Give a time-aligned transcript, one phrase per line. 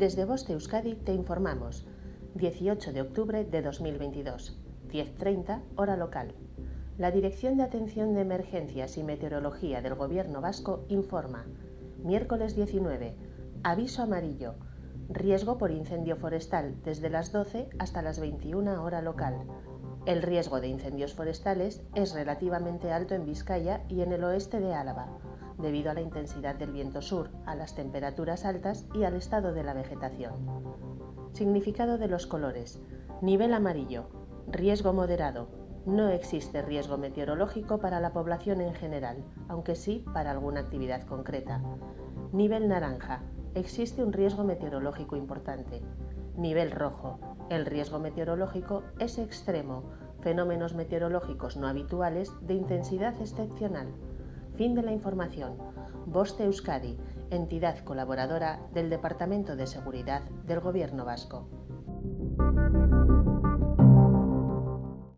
[0.00, 1.86] Desde Voste Euskadi te informamos.
[2.34, 4.58] 18 de octubre de 2022,
[4.88, 6.34] 10.30 hora local.
[6.96, 11.44] La Dirección de Atención de Emergencias y Meteorología del Gobierno Vasco informa.
[12.02, 13.14] Miércoles 19.
[13.62, 14.54] Aviso amarillo.
[15.10, 19.34] Riesgo por incendio forestal desde las 12 hasta las 21 hora local.
[20.06, 24.72] El riesgo de incendios forestales es relativamente alto en Vizcaya y en el oeste de
[24.72, 25.08] Álava
[25.60, 29.62] debido a la intensidad del viento sur, a las temperaturas altas y al estado de
[29.62, 30.32] la vegetación.
[31.32, 32.82] Significado de los colores.
[33.22, 34.08] Nivel amarillo.
[34.48, 35.48] Riesgo moderado.
[35.86, 41.62] No existe riesgo meteorológico para la población en general, aunque sí para alguna actividad concreta.
[42.32, 43.22] Nivel naranja.
[43.54, 45.82] Existe un riesgo meteorológico importante.
[46.36, 47.18] Nivel rojo.
[47.48, 49.84] El riesgo meteorológico es extremo.
[50.20, 53.88] Fenómenos meteorológicos no habituales de intensidad excepcional.
[54.60, 55.56] Fin de la información.
[56.04, 56.98] Voste Euskadi,
[57.30, 61.48] entidad colaboradora del Departamento de Seguridad del Gobierno Vasco.